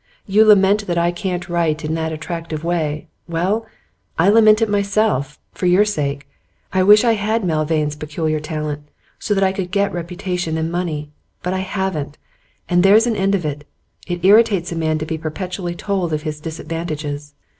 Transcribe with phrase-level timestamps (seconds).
[0.25, 3.05] You lament that I can't write in that attractive way.
[3.29, 3.67] Well,
[4.17, 6.27] I lament it myself for your sake.
[6.73, 8.81] I wish I had Milvain's peculiar talent,
[9.19, 11.11] so that I could get reputation and money.
[11.43, 12.17] But I haven't,
[12.67, 13.63] and there's an end of it.
[14.07, 17.35] It irritates a man to be perpetually told of his disadvantages.